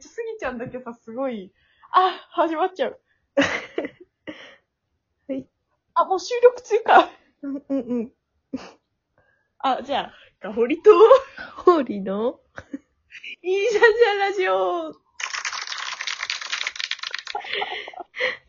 [0.00, 1.52] ちゃすぎちゃんだけさ、すごい、
[1.92, 3.00] あ、始まっちゃう。
[5.28, 5.46] はい。
[5.94, 7.08] あ、もう収録中か。
[7.42, 8.12] うんうんうん。
[9.58, 10.90] あ、じゃあ、かほりと、
[11.56, 12.40] ホーリーの
[13.42, 14.92] いいじゃんじゃんラジオ。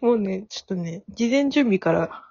[0.01, 2.25] もうね、ちょっとね、事前準備から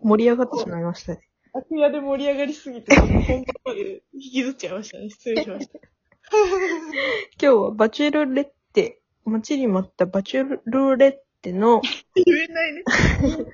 [0.00, 1.20] 盛り上がってしまいましたね。
[1.54, 5.08] 楽屋で盛り上がりすぎて、本番まで引きずっちゃいましたね。
[5.08, 5.78] 失礼しました。
[7.40, 8.55] 今日はバチェロレッテ、
[9.30, 11.80] 待ちに待ったバチェロレッテの、
[12.14, 12.82] 言えないね。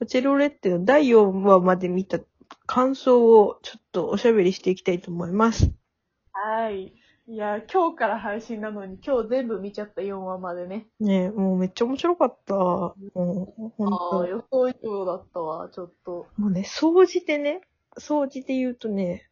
[0.00, 2.18] バチェロレッテの第4話まで見た
[2.66, 5.70] 感想をちょっとおしゃべりしていきたいと思います。
[6.32, 6.92] はい。
[7.26, 10.86] いや、今日から配信なのに、今日全部見ちゃった4話までね。
[11.00, 12.54] ねえ、もうめっちゃ面白かった。
[12.54, 14.26] もう、ほんああ、と。
[14.26, 16.26] 予想以上だったわ、ちょっと。
[16.36, 17.62] もうね、掃除でね、
[17.98, 19.30] 掃除で言うとね、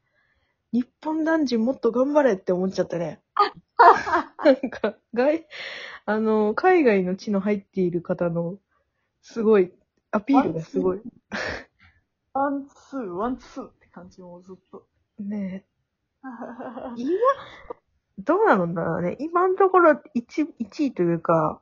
[0.73, 3.21] 日本男児もっと頑張れって思っちゃったね。
[4.45, 5.47] なんか、外、
[6.07, 8.59] あの、海外の血の入っている方の、
[9.23, 9.73] すごい、
[10.11, 11.03] アピールがすごい。
[12.35, 14.87] ワン、ツー、ワン、ツーって感じもずっと。
[15.19, 15.65] ね
[16.23, 16.23] え、
[16.97, 17.11] 今、
[18.19, 19.17] どうなのだろうね。
[19.21, 21.61] 今のところ1、1位というか、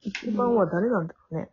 [0.00, 1.50] 一番は誰なんだろうね。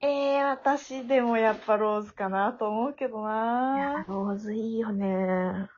[0.00, 5.68] ええー、私でもやっぱローズかなと思うけどなローズいいよね。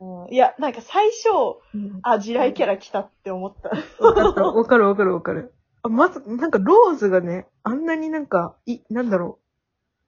[0.00, 1.28] うんいや、なんか最初、
[1.74, 3.68] うんあ、地雷キャラ来たって思った。
[4.02, 5.52] わかったわかるわかるわかる。
[5.82, 9.38] あ、まず、なんかローズがね、あんなになんか、い、なんだろ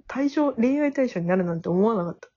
[0.01, 2.29] う、対象、恋愛対象になるなんて思わなかった。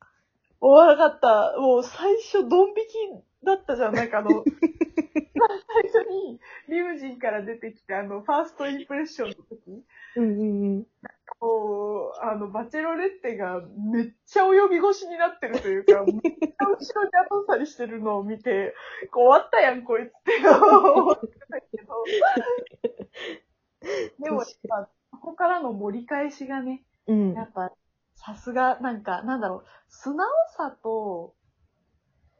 [0.60, 1.60] 思わなかった。
[1.60, 3.94] もう最初、ドン引きだったじゃん。
[3.94, 6.40] なんかあの、 最初に
[6.70, 9.84] リムジンから出てきて、あの、ファーストインプレッションの時、
[10.18, 10.88] うんうんうん。
[11.40, 18.74] こう、あの、バチェロレッテがめっちゃ及び腰になってるというか、 めっちゃ後ろに後去りしてるのを見て、
[19.14, 22.04] 終わったやん、こいつって思ってたけど。
[24.24, 27.44] でもやっぱ、そこからの盛り返しがね、うんや。
[27.44, 27.72] っぱ、
[28.16, 30.28] さすが、なんか、なんだろう、素直
[30.58, 31.36] さと、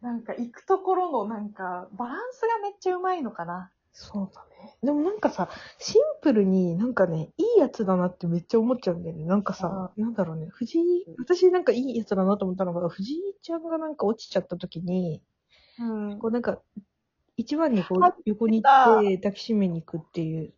[0.02, 3.72] なんか、行くところの、なんか、バランスがめっちゃうまいのかな。
[3.98, 4.76] そうだね。
[4.84, 9.24] でもなんかさ、シンプルになんかね、いいやつだなってめっちゃ思っちゃうんだよね。
[9.24, 10.84] なんかさ、なんだろうね、藤井、
[11.18, 15.22] 私なんかいいやつだなと思ったのが、藤井ちゃんがなんか落ちちゃった時に、
[15.80, 15.84] う
[16.16, 16.20] ん。
[16.20, 16.60] こうなんか、
[17.38, 20.54] 一番にこあう横に行って抱きしめに行くっていう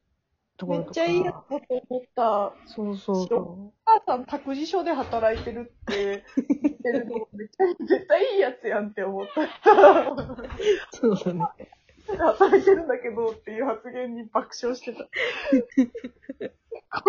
[0.57, 1.01] ところとか。
[1.01, 2.53] めっちゃいいやつだと思った。
[2.65, 9.41] そうそうそお母さん託児所で働いてるって言ってるの、 めっちゃ絶対いいやつやんって思った。
[9.41, 10.17] う。
[10.91, 11.76] そうだね。
[12.15, 15.03] 働いてるんだけどっていう発言に爆笑してた。
[15.03, 15.07] こ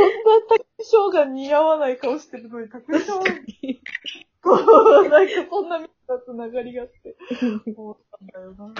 [0.00, 0.10] んな
[0.48, 3.20] 託児所が似合わない顔してるのに託児所
[4.40, 7.16] こう、なんかそんなみたつながりがあって。
[7.76, 8.40] 思ったんだ？
[8.40, 8.74] よな。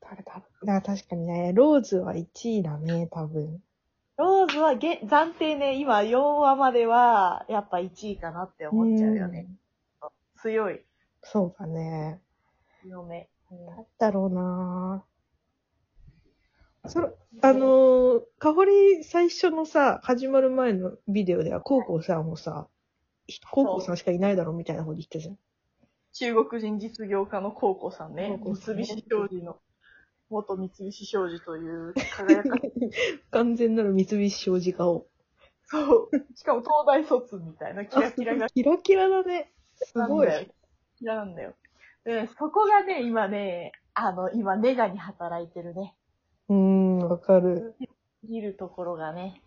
[0.00, 0.42] 誰だ。
[0.64, 3.62] だ確かにね、ローズは1位だね、多分。
[4.16, 9.46] ローズはげ暫定ね、今4話まではやっぱ1位かなって思っちゃうよね。
[10.40, 10.80] 強い。
[11.22, 12.20] そうだね。
[12.82, 13.28] 強め。
[13.50, 15.04] だったろうな
[16.88, 17.08] それ、
[17.42, 22.68] あのー、かほり最初のさ、始まる前のビデオでは、コウコウさんもさ、
[23.50, 25.38] コウコウさんしかいないだろうみたいなこと言ってたじゃん。
[26.12, 28.40] 中国人実業家のコウコさんね。
[28.42, 29.58] 三菱商事の、
[30.30, 32.56] 元三菱商事という輝か。
[33.30, 35.06] 完全なる三菱商事家を。
[35.64, 36.36] そう。
[36.36, 39.52] しかも東大卒みたいなキラキラが キラキラだね。
[39.74, 40.28] すごい。
[40.96, 41.54] キラなんだよ。
[42.06, 45.96] で、そこがね、今ね、あの、今ネガに働いてるね。
[46.48, 47.74] うーん、わかる。
[48.22, 49.42] 見るところがね。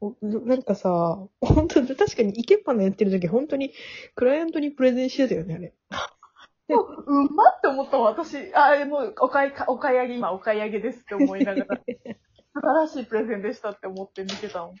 [0.00, 3.72] おなんかさ、本当に確かにイケパのやってる時、本当に
[4.14, 5.72] クライアントにプレゼンしてたよね、あれ。
[6.68, 8.54] でうんまって思ったわ、私。
[8.54, 11.80] あ、もう、お買いか、お買い上げ、今お買い上げですって思いながら、
[12.52, 14.76] 素晴らしいプレゼンでしたって思って見てたもん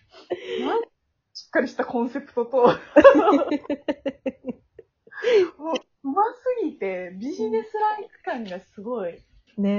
[1.32, 2.66] しっかりしたコンセプトと、
[5.58, 5.76] もう、
[6.08, 9.18] うますぎて、ビジネスライク感がすごい。
[9.58, 9.70] ね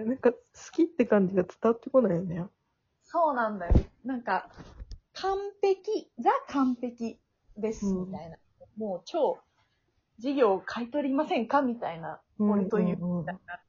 [0.00, 0.38] え、なんか好
[0.72, 2.44] きって感じが伝わってこないよね。
[3.02, 3.74] そうなんだよ。
[4.04, 4.48] なんか、
[5.12, 7.18] 完璧、ザ完璧
[7.56, 8.36] です、うんみたいな。
[8.78, 9.38] もう超、
[10.18, 13.60] 事業を買い取りませんかみたいな、俺という、うんうんみたいな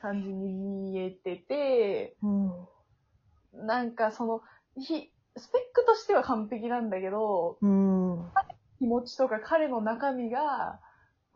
[0.00, 3.66] 感じに見えてて、うん。
[3.66, 4.42] なんかその、
[4.76, 8.30] ひ、スペックとしては完璧なんだけど、うん。
[8.78, 10.80] 気持ちとか彼の中身が、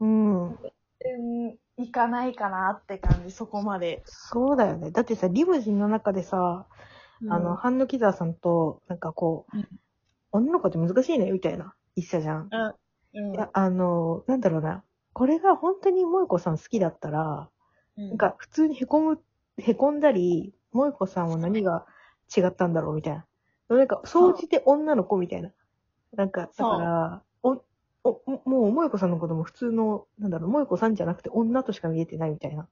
[0.00, 0.58] うん。
[1.04, 4.04] うん、いかないかなって感じ、そこまで。
[4.04, 4.90] そうだよね。
[4.90, 6.66] だってさ、リムジンの中でさ、
[7.26, 9.68] あの、ハンノキザーさんと、なんかこう、うん
[10.32, 12.52] 女の子って難しいね、みたいな、言ってたじゃん。
[12.52, 12.74] うん、
[13.14, 14.84] うんいや、あの、なんだろうな。
[15.14, 17.50] これが本当に萌子さん好きだったら、
[17.96, 19.24] ななん、か普通に凹む、
[19.58, 21.86] 凹んだり、萌子さんは何が
[22.36, 23.26] 違ったんだろうみたいな。
[23.68, 25.52] なんか、総じて女の子みたいな。
[26.12, 27.24] なんか、だから、
[28.04, 32.68] お、お、もう萌子さんのことも普通の、なんだろう、萌子さんじゃなくて女としか見えてないみたいな。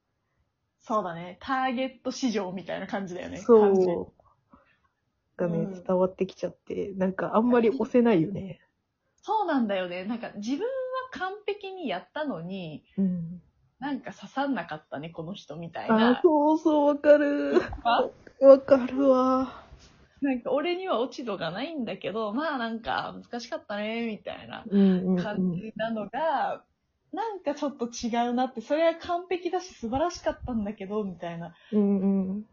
[0.80, 1.38] そうだね。
[1.40, 3.38] ターゲット市場みたいな感じだよね。
[3.38, 4.22] そう。
[5.36, 8.60] がね、うん伝わってきちゃって、なんかあんまり押せないよね。
[9.22, 10.04] そうなんだよね。
[10.04, 10.66] なんか自分は
[11.12, 13.40] 完璧にやったのに、うん。
[13.78, 16.20] なんか刺さんなかったね、この人みたいあな、。
[16.22, 17.60] そうそう、わかる。
[17.84, 19.61] あわかるわ。
[20.22, 24.64] なんか俺には落ち度がないんだけど、まあなんか難しかったね、みたいな
[25.22, 26.62] 感じなのが、
[27.12, 32.46] なんかちょっと違うなって、それは完璧だし素晴らしかったんだけど、みたいなうんうん。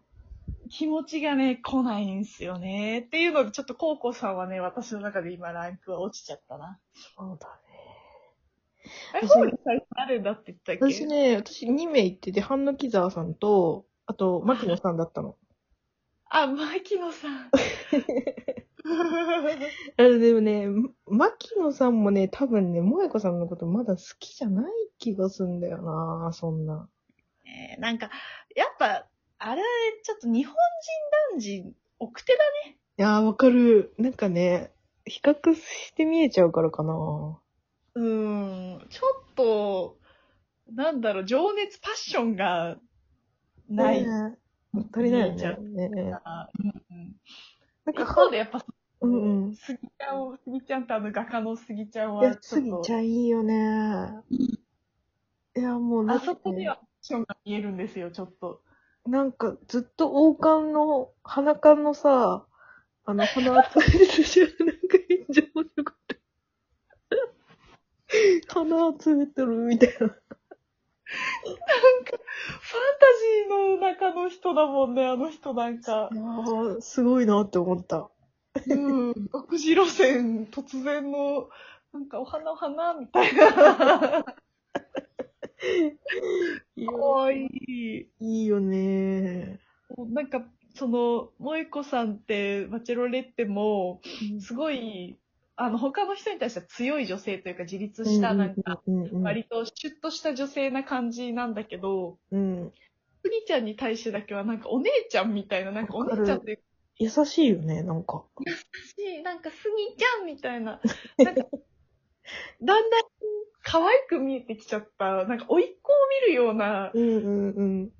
[0.72, 3.00] 気持ちがね、来ないんすよね。
[3.00, 6.80] っていうので、ちょっとコウコさんはね、私の中で今ランクは落ちちゃったな。
[7.16, 8.90] そうだね。
[9.22, 10.94] え、私ホール最初誰だって言ったっけ？
[10.94, 15.36] 私ね、私2名行ってて、半野木沢さんと、あと、牧野さんだったの。
[16.30, 17.50] あ、牧野さん。
[19.98, 20.68] あれでもね、
[21.08, 26.88] 牧野さんもね、多分ね、萌子さんのことまだ好きじゃない気がすんだよなそんな。
[27.46, 28.10] えーなんか、
[28.56, 29.08] やっぱ、
[29.40, 29.62] あれ、
[30.04, 30.56] ちょっと日本人
[31.34, 32.78] 男児、奥手だね。
[32.98, 33.94] いやー、わかる。
[33.98, 34.72] なんかね、
[35.06, 37.40] 比較して見えちゃうからかな
[37.96, 39.98] うーん、ちょっと、
[40.72, 42.78] なんだろう、情熱、パッションが
[43.68, 44.04] ない。
[44.06, 44.38] ね
[44.74, 45.90] 足りない見えちゃよね。
[45.90, 47.16] ねあうんうん
[47.86, 48.66] 一なんか、方でやっぱ、
[49.02, 49.60] うんうん。
[49.60, 54.24] スギちゃんを、スギちゃんとあの画家のスギちゃんいやは、、すぎちゃんいいよね。
[55.56, 58.62] いや、もうなんあかそこにはションが見えるんですよ、ちょっと。
[59.06, 62.48] なんか、ずっと王冠の、鼻冠のさ、
[63.06, 66.16] あの、鼻当たりでしょ、なんか炎上のこと。
[68.48, 70.16] 鼻集めてるみたいな。
[71.10, 76.16] ファンタジーの中の人だもんね、あの人なんかい。
[76.16, 78.10] やーすごいなって思った。
[78.68, 79.14] うん。
[79.32, 81.50] 独自路線、突然の、
[81.94, 83.46] なんかお花お花みたいな。
[86.86, 88.08] かわいい。
[88.20, 89.60] いいよね
[89.98, 90.44] なんか、
[90.76, 94.02] その、萌子さんって、バチェロレッテも、
[94.40, 95.18] すごい、
[95.62, 102.72] あの、他の人に対しては強い女性というか、自立した、なんか、、うんうん割とシュッとした女性な感じなんだけど、うん。
[103.24, 106.60] スギちゃんに対してだけは、なんかお姉ちゃんみたいな、なんかお姉ちゃんっていう
[106.98, 108.24] 優しいよね、なんか。
[108.96, 109.56] し、なんかス
[109.90, 110.80] ギちゃんみたいな、
[111.18, 111.42] なんか、
[112.64, 113.04] だんだん
[113.62, 115.96] 可愛く見えてきちゃった、なんか、甥っ子を
[116.26, 117.92] 見るようなうんうんうん。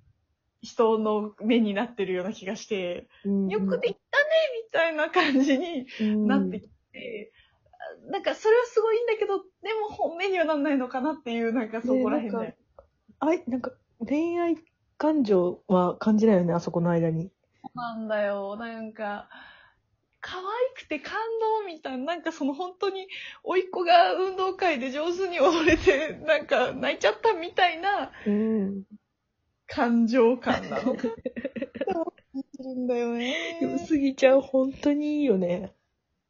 [0.62, 3.48] 人の目になってるような気がして、うん。
[3.48, 4.26] よくできたね
[4.66, 5.88] みたいな感じに
[6.28, 7.32] なってきて、
[8.10, 12.48] なんかそれはすごいいいんだけど、でも本命にはなんないのかなっていう、なんかそこら辺で。
[12.52, 12.58] ね
[13.20, 14.56] あい、なんか、恋愛
[14.98, 17.32] 感情は感じないよね、あそこの間に。
[17.76, 19.30] なんだよ、なんか、
[20.22, 20.44] 可愛
[20.76, 21.14] くて感
[21.62, 23.08] 動みたいな、なんかその本当に、
[23.44, 28.84] 甥っ子が運動会で上手に踊れて、なんか泣いちゃったみたいなうん。
[29.68, 31.04] 感情感なのか。
[31.04, 33.58] 感じるんだよね。
[33.60, 35.74] でもスギちゃん本当にいいよね。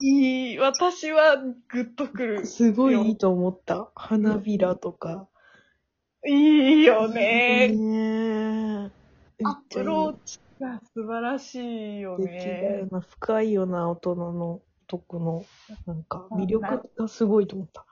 [0.01, 2.45] いい、私はグッとくる。
[2.45, 3.91] すごいいいと思った。
[3.95, 5.27] 花びらとか。
[6.25, 7.69] いいよね。
[7.69, 8.91] ね
[9.43, 12.89] アプローチが素晴らしいよ素敵だよね。
[12.91, 13.01] な。
[13.01, 15.45] 深いよな、大人の男の、
[15.85, 17.85] なんか、魅力がすごいと思った。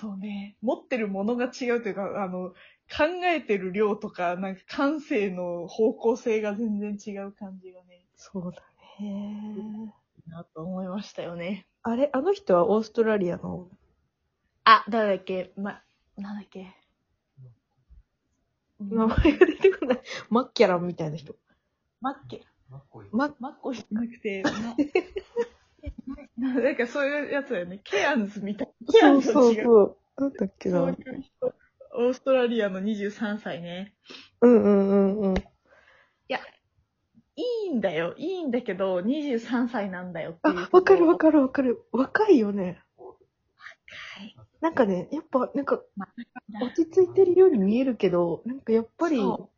[0.00, 0.56] そうね。
[0.60, 2.54] 持ってるものが違うというか、あの、考
[3.24, 8.62] えてる量とか、なんか感性の方向性が全然違う感じがね、そうだ
[9.00, 9.92] ね。
[10.28, 11.66] なと思いましたよね。
[11.82, 13.68] あれ、あの人はオーストラリアの、
[14.64, 15.52] あ、誰だっけ？
[15.56, 15.82] ま、
[16.16, 16.74] なんだっけ？
[18.80, 20.00] 名前が出てこない。
[20.30, 21.34] マッキャランみたいな人。
[22.00, 22.44] マッケ。
[23.12, 24.42] ママッコじゃなくて、
[26.36, 27.80] ななんかそういうやつだよね。
[27.82, 28.92] ケアンズみたいな。
[28.92, 29.64] ケアンズそうそう。
[29.64, 29.96] そう。
[30.22, 30.78] なんだっけな。
[30.80, 31.54] そういう人。
[31.94, 33.94] オーストラリアの23歳ね。
[34.42, 35.34] うんうんうんうん。
[35.36, 35.42] い
[37.42, 38.14] いんだよ。
[38.16, 41.18] いいんだけど、23歳なんだよっていうあ、わかるわる。
[41.18, 41.84] かるわかる。
[41.92, 42.82] 若いよね。
[42.96, 44.36] はい。
[44.60, 46.08] なんかね、やっぱ、なんか、ま
[46.60, 49.50] 落ち着いてるように見えるけど、なんかやっぱり、そ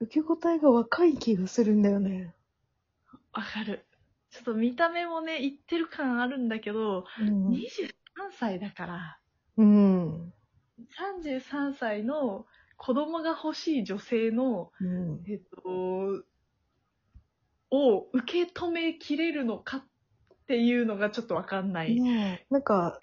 [0.00, 2.34] 受け答えが若い気がするんだよね。
[3.32, 3.86] わかる。
[4.30, 7.48] ちょっと見た目もね、言ってる感あるんだけど、うん。
[7.48, 7.92] 23
[8.32, 9.18] 歳だから、
[9.56, 10.32] うん。
[10.98, 15.22] 33歳の子供が欲しい女性の、うん。
[15.28, 16.24] えっと、
[17.70, 19.84] を受け止めきれるのかっ
[20.46, 21.94] ていうのがちょっとわかんない。
[22.00, 22.98] ねえなんか、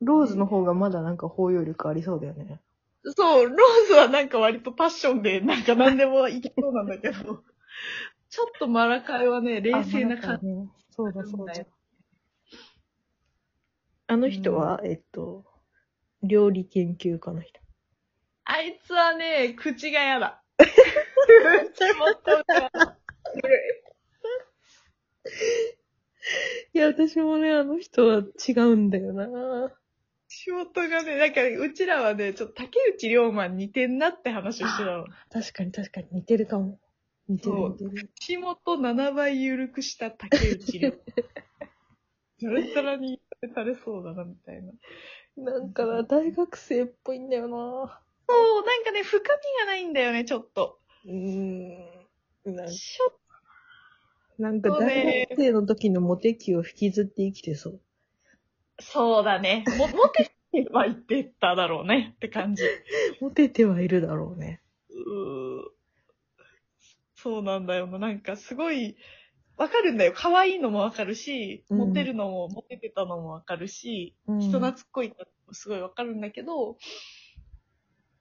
[0.00, 2.60] ローズの方がまだなんか包容力ありそうだよね。
[3.04, 7.42] そう、ローズはなんか割とパッションで、なんか何でもいきそうなんだけど、
[8.30, 10.46] ちょっとマラカイはね、冷静な感じ。
[10.46, 10.52] じ。
[10.90, 11.54] そうだそうだ。
[14.06, 15.44] あの人は、えっと、
[16.22, 17.60] 料理研究家の人。
[18.44, 20.42] あいつはね、口が嫌だ。
[20.58, 20.64] 口
[21.94, 22.98] 元が。
[26.74, 29.26] いや、私もね、あの人は違うんだよな
[30.28, 35.04] 仕事がね、なんか、うちらはね、ちょっと竹内涼真に似てんなって話をしてたの。
[35.30, 36.78] 確かに確かに似てるかも。
[37.28, 38.10] 似てるそう似てる。
[38.18, 40.98] 口元7倍緩くした竹内涼真。
[42.42, 43.20] ザラザラに
[43.54, 44.72] されそうだな、みたいな。
[45.36, 49.24] なんかな、大学生っぽいんだよなそう、なんかね、深み
[49.60, 50.78] がないんだよね、ちょっと。
[51.04, 52.02] うーん。
[52.44, 53.14] なんちょっ
[54.42, 57.80] なんか大学生の時のモテ期を引きずって生きてそう。
[58.76, 59.64] と、そうだね。
[59.78, 62.64] も、モテては言ってただろうね、って感じ。
[63.20, 64.60] モテてはいるだろうね。
[64.90, 65.62] うー
[67.14, 68.00] そうなんだよな。
[68.00, 68.96] なんかすごい、
[69.56, 70.12] わかるんだよ。
[70.12, 75.14] 可愛いのもわかるし、うんモテるのも、モテてたのもわかるし、うん人懐っこいの
[75.46, 76.78] もすごいわかるんだけど、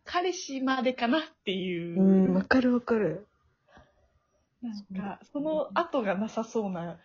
[0.04, 2.00] 彼氏までかなっていう。
[2.00, 3.26] うん、わかるわかる。
[4.62, 7.00] なんか、その後がなさそうな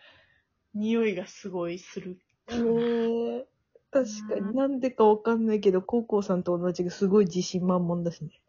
[0.73, 2.19] 匂いがすごいする。
[2.49, 2.55] ね
[3.39, 3.47] え。
[3.89, 8.41] 確かになんでかわかんないけど、高校さんと同じですごい自信満々だしね。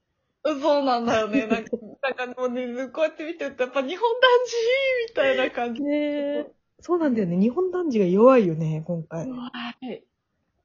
[0.44, 1.46] そうなんだよね。
[1.46, 1.70] なんか、
[2.02, 5.82] なんかもうね、こうやって見てると、やっぱ日本男児みたいな感じ。
[5.82, 5.96] ね
[6.38, 6.52] え。
[6.80, 7.36] そうなんだよね。
[7.38, 9.26] 日本男児が弱いよね、今回。
[9.26, 9.50] 弱
[9.82, 10.04] い。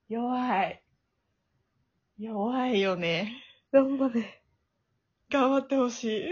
[0.10, 0.84] 弱い。
[2.20, 3.34] 弱いよね。
[3.72, 4.42] 頑張れ。
[5.30, 6.30] 頑張ってほしい。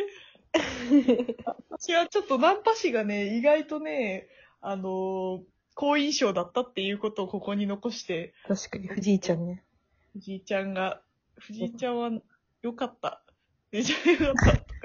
[1.69, 4.27] 私はちょっとナンパ師がね、意外とね、
[4.61, 5.41] あのー
[5.73, 9.63] 好印象だったっていうことをここに残して、確かに、藤井ちゃんね。
[10.13, 11.01] 藤井ちゃんが、
[11.39, 12.11] 藤井ちゃんは
[12.61, 13.23] 良かった。
[13.71, 14.70] めちゃ良かった。